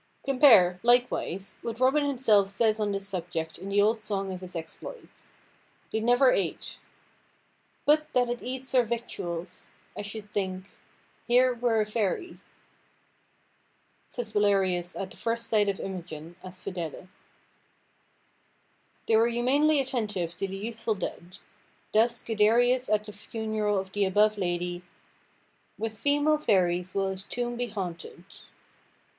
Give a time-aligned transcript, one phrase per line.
[0.25, 4.55] Compare, likewise, what Robin himself says on this subject in the old song of his
[4.55, 5.35] exploits.
[5.91, 6.79] They never ate—
[7.85, 10.71] "But that it eats our victuals, I should think,
[11.27, 12.39] Here were a fairy,"
[14.07, 17.07] says Belarius at the first sight of Imogen, as Fidele.
[19.07, 21.37] They were humanely attentive to the youthful dead.
[21.93, 24.81] Thus Guiderius at the funeral of the above lady—
[25.77, 28.23] "With female fairies will his tomb be haunted."